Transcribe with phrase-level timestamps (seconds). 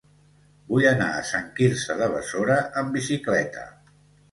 [0.71, 3.71] Vull anar a Sant Quirze de Besora amb bicicleta.